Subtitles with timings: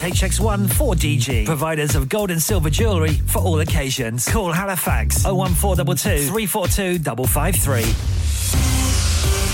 [0.00, 4.26] HX1 4DG, providers of gold and silver jewellery for all occasions.
[4.26, 7.82] Call Halifax 01422 342 553.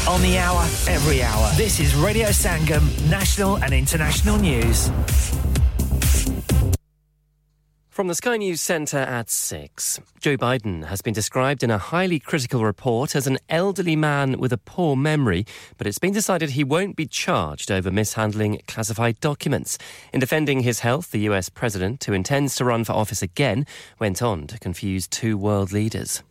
[0.08, 1.50] On the hour, every hour.
[1.56, 4.88] This is Radio Sangam, national and international news.
[7.96, 10.00] From the Sky News Centre at 6.
[10.20, 14.52] Joe Biden has been described in a highly critical report as an elderly man with
[14.52, 15.46] a poor memory,
[15.78, 19.78] but it's been decided he won't be charged over mishandling classified documents.
[20.12, 23.64] In defending his health, the US president, who intends to run for office again,
[23.98, 26.22] went on to confuse two world leaders.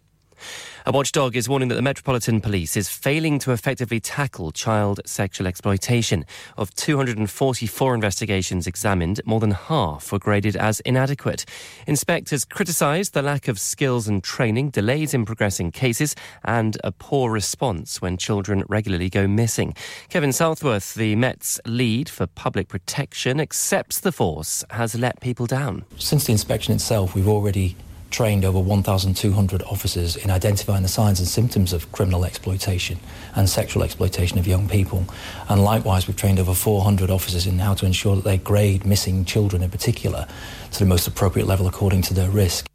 [0.86, 5.48] A watchdog is warning that the Metropolitan Police is failing to effectively tackle child sexual
[5.48, 6.26] exploitation.
[6.58, 11.46] Of 244 investigations examined, more than half were graded as inadequate.
[11.88, 17.32] Inspectors criticised the lack of skills and training, delays in progressing cases, and a poor
[17.32, 19.74] response when children regularly go missing.
[20.10, 25.86] Kevin Southworth, the Met's lead for public protection, accepts the force has let people down.
[25.98, 27.76] Since the inspection itself, we've already
[28.16, 32.98] trained over 1,200 officers in identifying the signs and symptoms of criminal exploitation
[33.36, 35.04] and sexual exploitation of young people.
[35.50, 39.26] And likewise, we've trained over 400 officers in how to ensure that they grade missing
[39.26, 40.26] children in particular
[40.72, 42.70] to the most appropriate level according to their risk.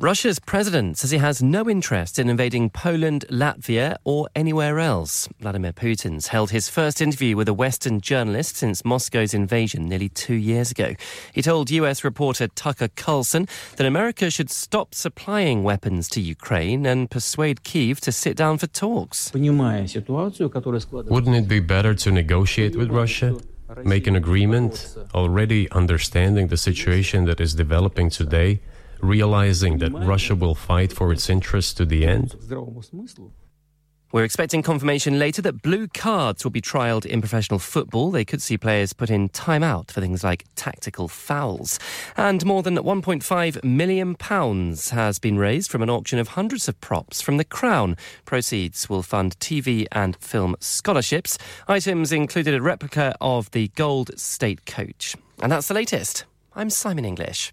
[0.00, 5.28] Russia's president says he has no interest in invading Poland, Latvia, or anywhere else.
[5.40, 10.36] Vladimir Putin's held his first interview with a Western journalist since Moscow's invasion nearly two
[10.36, 10.94] years ago.
[11.32, 17.10] He told US reporter Tucker Carlson that America should stop supplying weapons to Ukraine and
[17.10, 19.32] persuade Kiev to sit down for talks.
[19.34, 23.36] Wouldn't it be better to negotiate with Russia?
[23.82, 28.60] Make an agreement, already understanding the situation that is developing today?
[29.00, 32.34] Realizing that Russia will fight for its interests to the end?
[34.10, 38.10] We're expecting confirmation later that blue cards will be trialled in professional football.
[38.10, 41.78] They could see players put in time out for things like tactical fouls.
[42.16, 44.16] And more than £1.5 million
[44.92, 47.98] has been raised from an auction of hundreds of props from the Crown.
[48.24, 51.36] Proceeds will fund TV and film scholarships.
[51.68, 55.16] Items included a replica of the gold state coach.
[55.42, 56.24] And that's the latest.
[56.54, 57.52] I'm Simon English.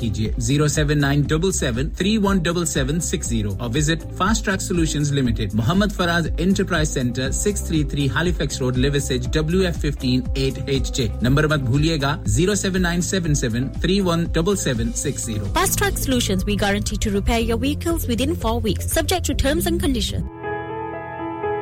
[0.00, 4.44] کیجیے۔ Zero seven nine double seven, three one double seven, six zero اور visit fast
[4.44, 5.54] track solution limited.
[5.54, 10.96] Muhammad Faraz enterprise centre, six three three Halifax road لیوسج W F fifteen eight H
[10.96, 15.26] J number مت بھولیے گا۔ Zero seven nine seven seven, three one double seven, six
[15.26, 15.44] zero.
[15.54, 19.66] Fast track solution we guarantee to repair your vehicles within four weeks subject to terms
[19.66, 20.22] and condition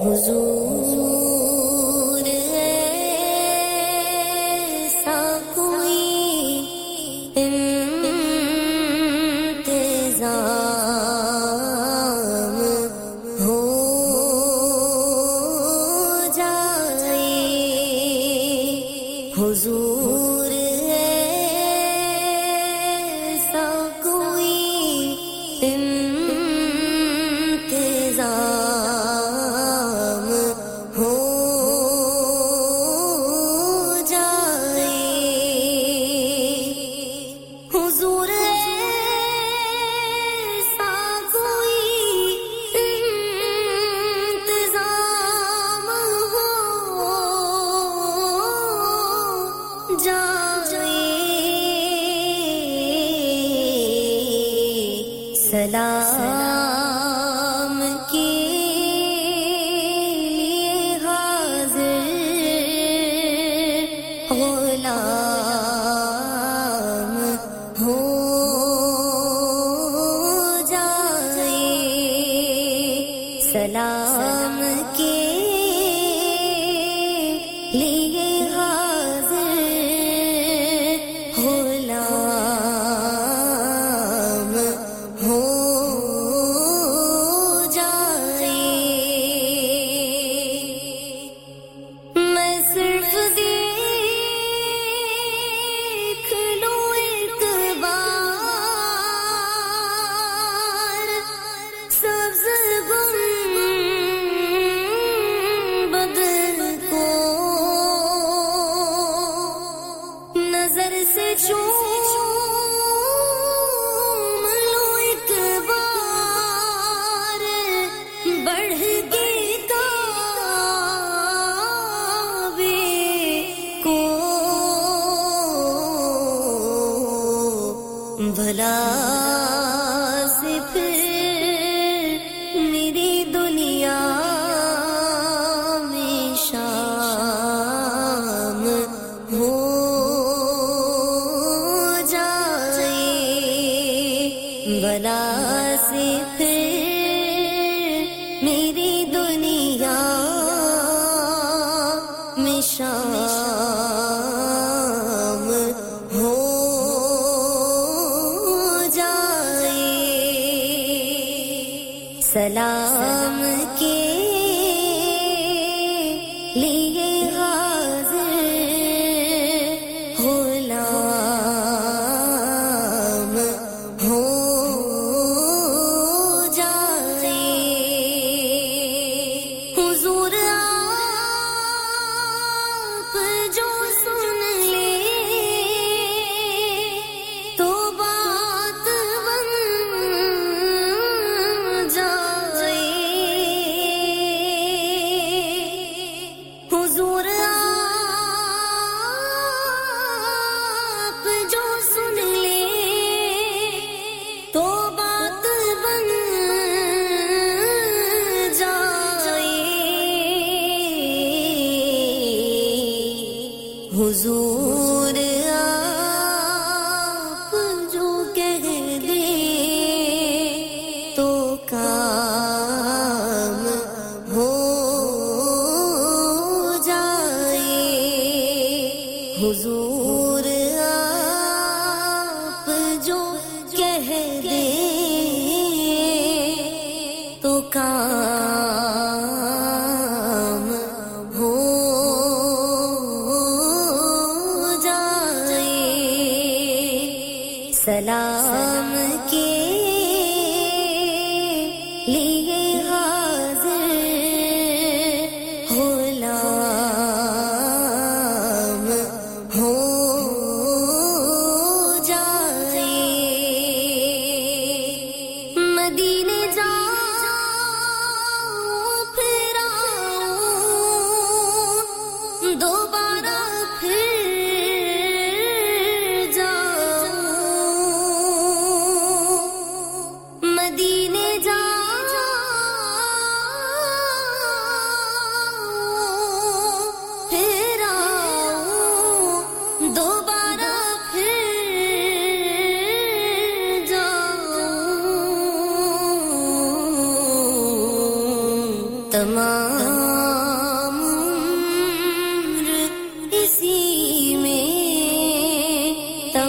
[0.00, 1.57] حضور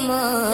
[0.10, 0.49] سے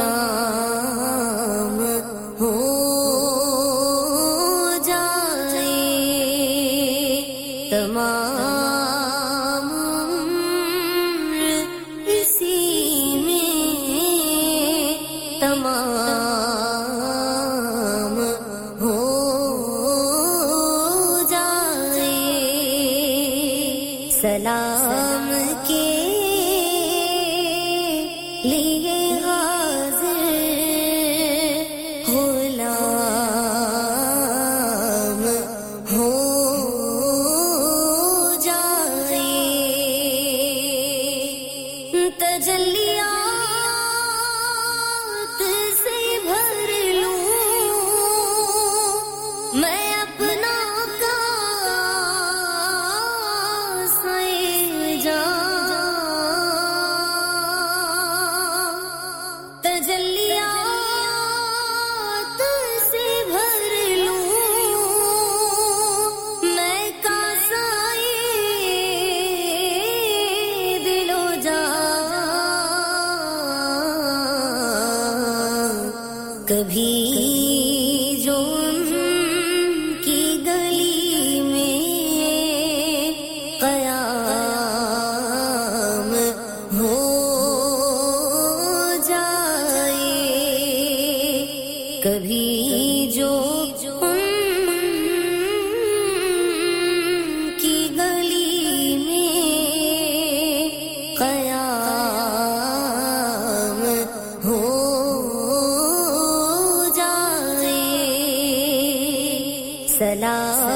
[109.97, 110.74] salam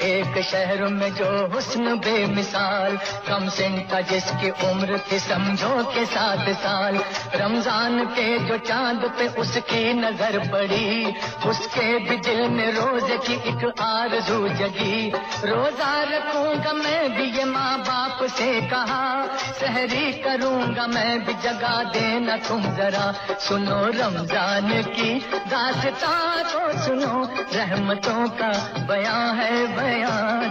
[0.00, 5.80] ایک شہر میں جو حسن بے مثال کم سن تھا جس کی عمر تھی سمجھو
[5.94, 6.96] کے سات سال۔
[7.40, 11.04] رمضان کے جو چاند پہ اس کی نظر پڑی،
[11.44, 15.10] اس کے بھی دل میں روز کی ایک آرزو جگی۔
[15.42, 19.24] روزہ رکھوں گا میں بھی یہ ماں باپ سے کہا
[19.60, 25.18] سہری کروں گا میں بھی جگہ دینا تم ذرا۔ سنو رمضان کی
[25.50, 27.24] داستان کو سنو،
[27.56, 28.50] رحمتوں کا
[28.88, 29.64] بیان ہے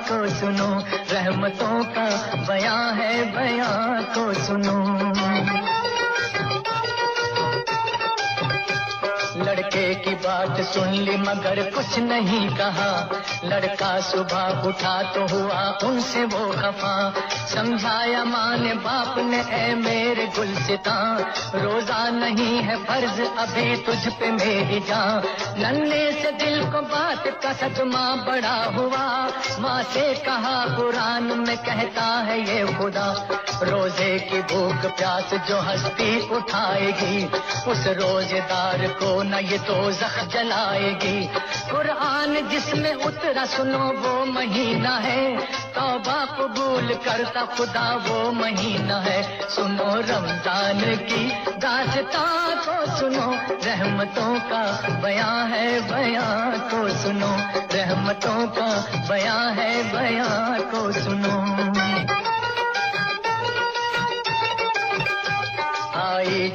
[0.07, 0.79] کو سنو
[1.13, 2.09] رحمتوں کا
[2.47, 5.22] بیاں ہے بیاں کو سنو۔
[10.43, 13.05] بات سن لی مگر کچھ نہیں کہا۔
[13.43, 17.09] لڑکا صبح اٹھا تو ہوا ان سے وہ خفا۔
[17.47, 21.19] سمجھایا ماں نے باپ نے، اے میرے گلستاں
[21.57, 25.19] روزہ نہیں ہے فرض، ابھی تجھ پہ میری جان۔
[25.61, 29.27] ننے سے دل کو بات کا صدمہ بڑا ہوا۔
[29.57, 33.13] ماں سے کہا، قرآن میں کہتا ہے یہ خدا۔
[33.71, 37.27] روزے کی بھوک پیاس جو ہستی اٹھائے گی۔
[37.65, 41.27] اس روزے دار کو نہ یہ تو زخم جلائے گی۔
[41.69, 45.35] قرآن جس میں اترا سنو وہ مہینہ ہے۔
[45.73, 51.29] توبہ قبول کرتا خدا وہ مہینہ ہے۔ سنو رمضان کی
[51.61, 53.31] داستا کو سنو۔
[53.65, 57.35] رحمتوں کا بیاں ہے، بیاں کو سنو۔
[57.73, 61.62] رحمتوں کا بیاں ہے، بیاں کو سنو۔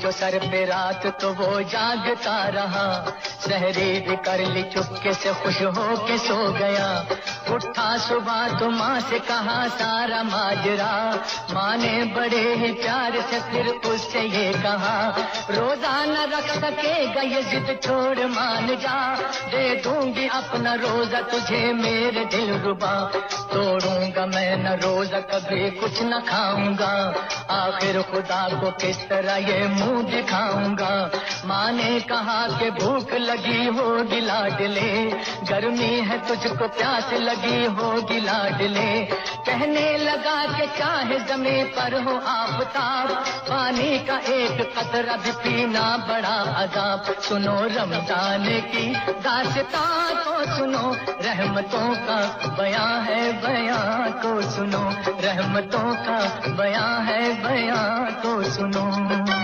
[0.00, 3.04] جو سر پہ رات تو وہ جاگتا رہا۔
[3.40, 7.02] سحرید کر لی چپکے سے خوش ہو کے سو گیا۔
[7.48, 11.10] اٹھا صبح تو ماں سے کہا، سارا ماجرا،
[11.52, 15.10] ماں نے بڑے ہی پیار سے پھر اس سے یہ کہا
[15.56, 19.14] روزانہ رکھ سکے گا یہ ضد، چھوڑ مان جا۔
[19.52, 23.08] دے دوں گی اپنا روزہ تجھے میرے دل ربا۔
[23.52, 27.12] توڑوں گا میں نہ روزہ، کبھی کچھ نہ کھاؤں گا۔
[27.48, 31.08] آخر خدا کو کس طرح یہ منہ دکھاؤں گا۔
[31.44, 35.10] ماں نے کہا کہ بھوک لگی ہوگی لاڈلے۔
[35.50, 39.06] گرمی ہے تجھ کو پیاس لگی ہوگی لاڈلے۔
[39.44, 43.12] کہنے لگا کہ چاہے زمیں پر ہو آفتاب
[43.48, 48.92] پانی کا ایک قطرہ بھی پینا بڑا عذاب۔ سنو رمضان کی
[49.24, 52.20] داستا کو سنو۔ رحمتوں کا
[52.58, 54.90] بیاں ہے بیاں کو سنو۔
[55.24, 56.18] رحمتوں کا
[56.56, 59.37] بیاں ہے بیاں کو سنو۔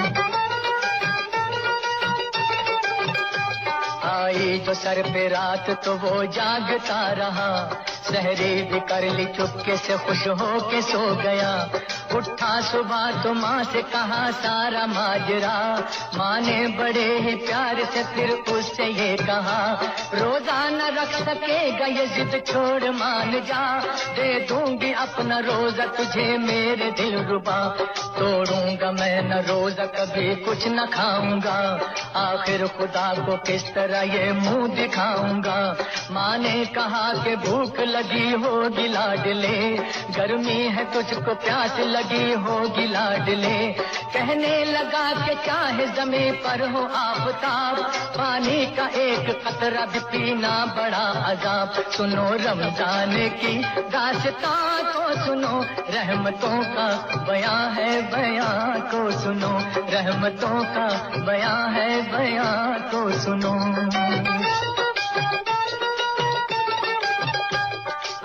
[4.24, 7.50] آئی جو سر پہ رات تو وہ جاگتا رہا
[8.02, 11.52] سہری بھی کر لی چپکے سے خوش ہو کے سو گیا۔
[12.14, 15.58] اٹھا صبح تو ماں سے کہا، سارا ماجرا،
[16.16, 19.58] ماں نے بڑے ہی پیار سے پھر اس سے یہ کہا
[20.20, 23.64] روزانہ رکھ سکے گا یہ ضد، چھوڑ مان جا،
[24.16, 27.58] دے دوں گی اپنا روزہ تجھے میرے دل ربا،
[28.18, 31.58] توڑوں گا میں نہ روزہ کبھی کچھ نہ کھاؤں گا،
[32.22, 35.58] آخر خدا کو کس طرح یہ منہ دکھاؤں گا؟
[36.10, 39.76] ماں نے کہا کہ بھوک لگی ہو دلا ڈلے
[40.16, 43.72] گرمی ہے تجھ کو پیاس لگی ہو ہوگی لاڈلے
[44.12, 47.76] کہنے لگا کہ چاہے زمیں پر ہو آفتاب،
[48.16, 53.62] پانی کا ایک قطرہ بھی پینا بڑا عذاب۔ سنو رمضان کی
[53.92, 60.88] داستاں کو سنو، رحمتوں کا بیاں ہے بیاں کو سنو۔ رحمتوں کا
[61.26, 63.54] بیاں ہے بیاں کو سنو۔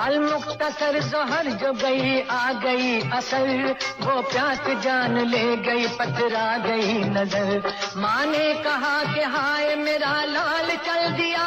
[0.09, 3.49] المختصر زہر جو گئی آ گئی، اصل
[4.05, 7.59] وہ پیاس جان لے گئی پترا گئی نظر۔
[7.95, 11.45] ماں نے کہا کہ ہائے میرا لال چل دیا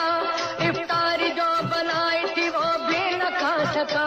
[0.68, 4.07] افطاری جو بنائی تھی وہ بھی نہ کھا سکا۔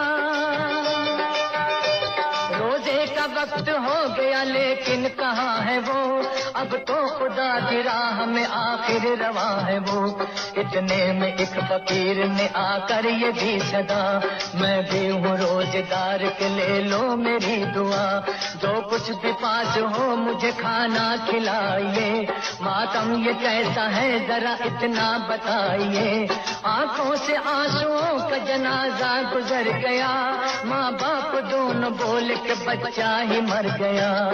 [2.58, 6.22] روزے کا وقت ہو گیا لیکن کہاں ہے وہ؟
[6.56, 10.10] اب تو خدا کی راہ میں آخر روا ہے وہ۔
[10.56, 14.18] اتنے میں ایک فقیر نے آ کر یہ بھی صدا۔
[14.54, 18.20] میں بھی ہوں روزگار کے لے لو میری دعا۔
[18.60, 22.26] جو کچھ بھی پاس ہو مجھے کھانا کھلائیے۔
[22.60, 26.26] ماتم یہ کیسا ہے ذرا اتنا بتائیے۔
[26.62, 30.32] آنکھوں سے آنسوؤں کا جنازہ گزر گیا۔
[30.64, 34.30] ماں باپ دونوں بول کے بچہ ہی مر گیا۔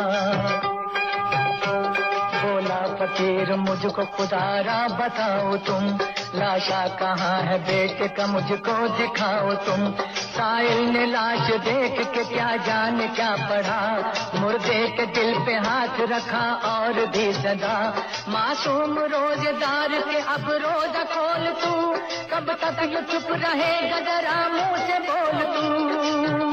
[2.43, 5.97] بولا فقیر مجھ کو خدارا بتاؤ تم۔
[6.35, 9.91] لاشا کہاں ہے بیٹے کا مجھ کو دکھاؤ تم۔
[10.37, 13.99] سائل نے لاش دیکھ کے کیا جان، کیا پڑھا۔
[14.35, 17.91] مردے کے دل پہ ہاتھ رکھا اور بھی صدا۔
[18.27, 21.95] معصوم روز دار کے اب روز کھول تو،
[22.31, 26.52] کب تک یہ چپ رہے گدرا، منہ سے بول تم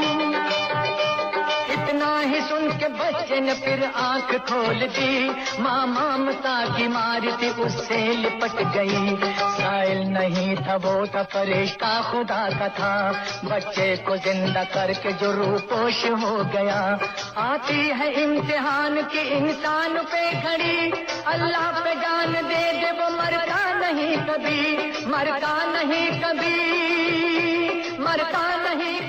[2.29, 7.87] نہیں سن کے بچے نے پھر آنکھ کھول دی۔ ماں مامتا کی ماری تھی اس
[7.87, 9.15] سے لپٹ گئی۔
[9.57, 13.11] سائل نہیں تھا، وہ تھا فرشتہ، خدا کا تھا۔
[13.43, 16.95] بچے کو زندہ کر کے جو رو پوش ہو گیا۔
[17.35, 20.91] آتی ہے امتحان کی انسان پہ کھڑی
[21.25, 26.89] اللہ پہ جان دے دے، وہ مرتا نہیں کبھی۔ مرتا نہیں کبھی۔
[27.97, 29.08] مرتا نہیں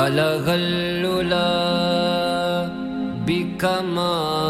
[0.00, 1.52] بلغ الللا
[3.26, 4.40] بكماله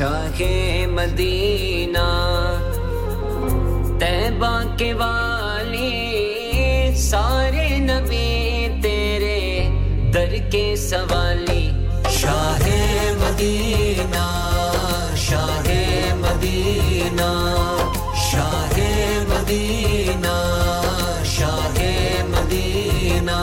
[0.00, 0.40] شاہ
[0.90, 2.04] مدینہ
[4.00, 5.92] تیبا کے والی،
[6.96, 9.68] سارے نبی تیرے
[10.14, 11.70] در کے سوالی۔
[12.10, 12.64] شاہ
[13.18, 14.26] مدینہ
[15.16, 15.68] شاہ
[16.20, 17.30] مدینہ
[18.30, 18.78] شاہ
[19.28, 20.36] مدینہ
[21.36, 21.80] شاہ
[22.28, 23.40] مدینہ۔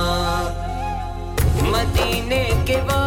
[1.61, 3.06] مدینے کے بعد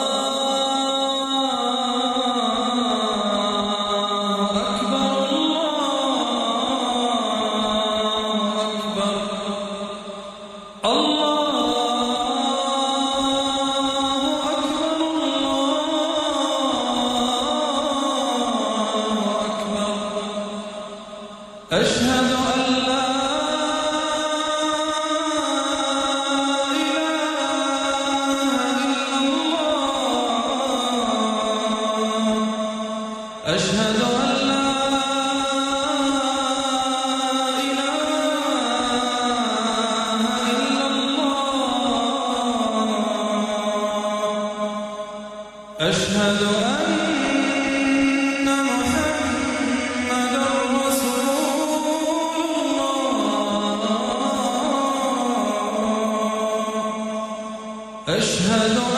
[58.21, 58.90] يشهد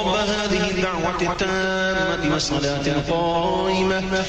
[0.00, 4.22] رب هذه الدعوة التامة والصلاة القائمة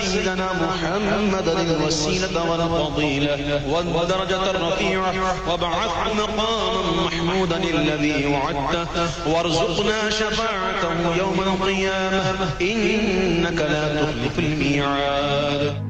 [0.00, 5.14] سيدنا محمد الوسيلة والفضيلة والدرجة الرفيعة
[5.48, 15.89] وابعث مقاما محمودا الذي وعدته وارزقنا شفاعته يوم القيامة إنك لا تخلف الميعاد.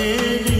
[0.00, 0.59] Hallelujah.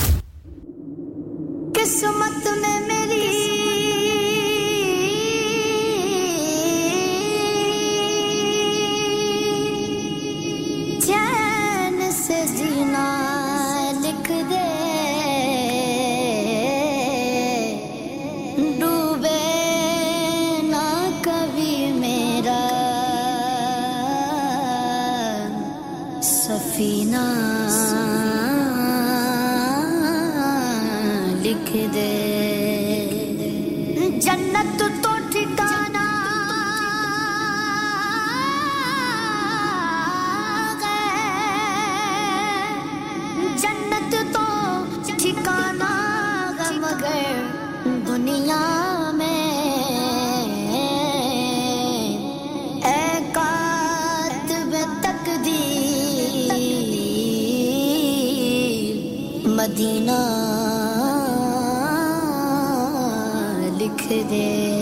[59.71, 60.19] مدینہ
[63.79, 64.80] لکھ دے۔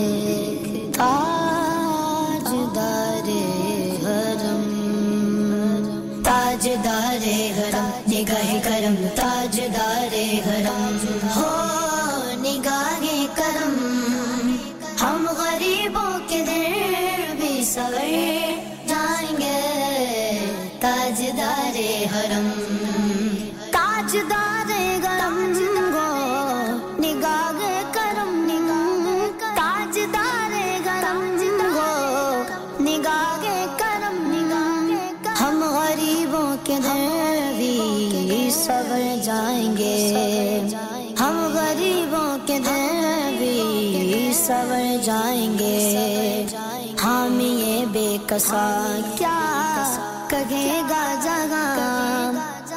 [48.40, 49.38] ہنسا کیا
[50.28, 51.64] کہے گا جگہ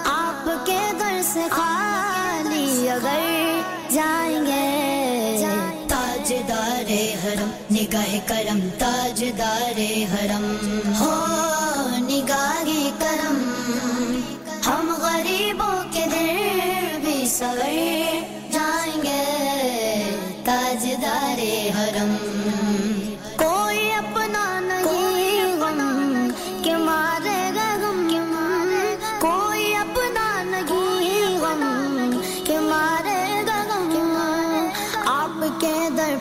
[0.05, 3.21] آپ کے گھر سے خالی اگر
[3.89, 5.45] جائیں گے۔
[5.87, 6.91] تاج دار
[7.23, 9.79] حرم، نگاہ کرم تاج دار
[10.13, 10.45] حرم۔
[10.99, 11.32] ہو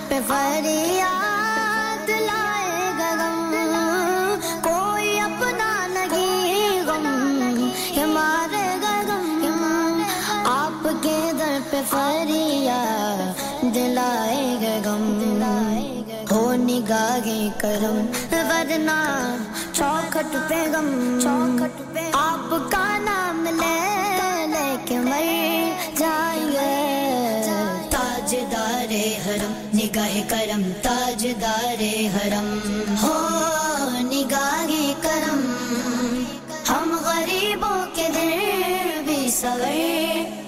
[0.08, 0.18] پہ
[3.18, 3.54] گم
[4.62, 7.06] کوئی اپنا نہیں غم
[7.96, 10.02] ہمارے گم
[10.44, 13.40] آپ کے در پہ فریاد
[13.74, 15.42] دلائے گم
[16.30, 17.96] ہو نگاہیں کرم،
[18.32, 19.00] ورنہ
[19.72, 20.88] چوکھٹ پہ غم۔
[21.22, 22.91] چوکھٹ پہ آپ کا
[29.32, 31.82] حرم نگاہ کرم تاج دار
[32.14, 32.48] حرم۔
[33.02, 33.14] ہو
[34.00, 34.70] نگاہ
[35.02, 35.40] کرم،
[36.68, 39.64] ہم غریبوں کے دل بھی سور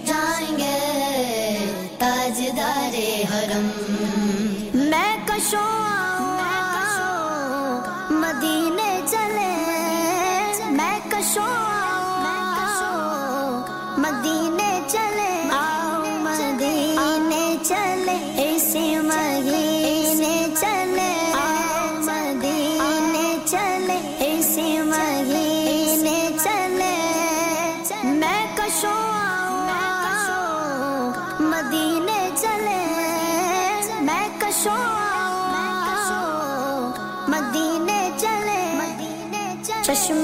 [0.06, 0.78] جائیں گے
[1.98, 3.03] تاج تاجدار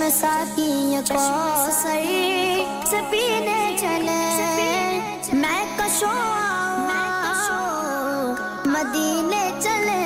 [0.00, 2.04] مساکی کوثر
[2.86, 4.22] سے پینے چلے۔
[5.32, 6.06] میں کشو
[8.66, 10.00] مدینے چلے۔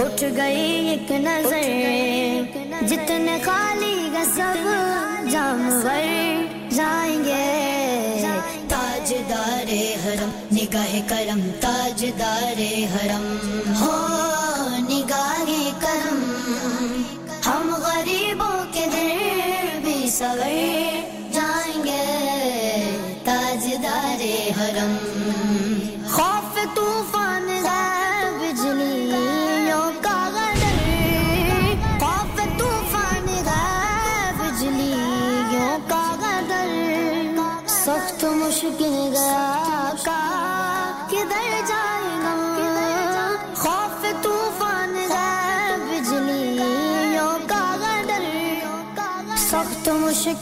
[0.00, 6.45] اٹھ گئی ایک نظر، جتنے خالی کا سب جامور
[10.16, 12.60] کرم نگاہ کرم تاجدار
[12.94, 13.35] حرم۔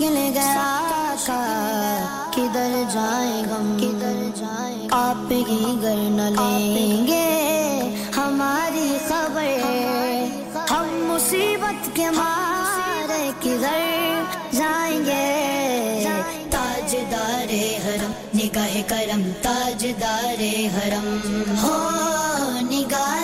[0.01, 1.35] نکل گیا
[2.35, 9.47] کدھر جائیں گم کدھر جائیں آپ ہی گھر نہ لیں گے۔ ہماری خبر
[10.71, 14.23] ہم مصیبت کے مارے کدھر
[14.53, 16.05] جائیں گے؟
[16.51, 17.53] تاج دار
[17.87, 20.43] حرم نگاہ کرم تاج دار
[20.77, 21.19] حرم۔
[21.63, 21.79] ہو
[22.71, 23.24] نگاہ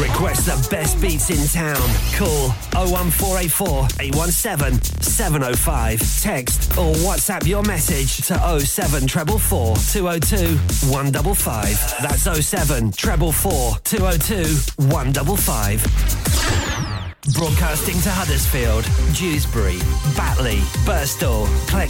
[0.00, 1.88] Request the best beats in town.
[2.16, 6.00] Call 01484 817 705.
[6.22, 10.56] Text or WhatsApp your message to 07444 202
[10.90, 12.02] 155.
[12.02, 16.79] That's 07444 202 155.
[17.28, 19.78] Broadcasting to Huddersfield, Dewsbury,
[20.16, 21.88] Batley, Burstall, Cleck